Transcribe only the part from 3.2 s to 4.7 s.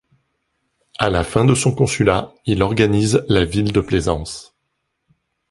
la ville de Plaisance.